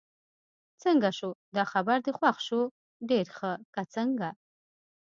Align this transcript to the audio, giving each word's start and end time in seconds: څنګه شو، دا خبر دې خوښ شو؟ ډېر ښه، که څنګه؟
څنګه 0.83 1.09
شو، 1.17 1.29
دا 1.55 1.63
خبر 1.71 1.97
دې 2.05 2.11
خوښ 2.17 2.37
شو؟ 2.47 2.61
ډېر 3.09 3.25
ښه، 3.37 3.51
که 3.73 3.81
څنګه؟ 3.95 4.29